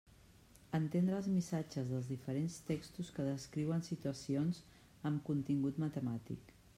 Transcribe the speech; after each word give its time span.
Entendre 0.77 1.17
els 1.17 1.27
missatges 1.33 1.91
dels 1.91 2.07
diferents 2.13 2.57
textos 2.71 3.11
que 3.17 3.27
descriuen 3.27 3.87
situacions 3.89 4.63
amb 5.11 5.25
contingut 5.29 5.79
matemàtic. 5.85 6.55